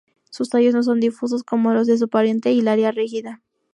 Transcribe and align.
Sus 0.31 0.49
tallos 0.49 0.73
no 0.73 0.81
son 0.81 0.99
difusos 0.99 1.43
como 1.43 1.73
los 1.73 1.85
de 1.85 1.95
su 1.95 2.09
pariente, 2.09 2.51
"Hilaria 2.51 2.89
rigida". 2.91 3.43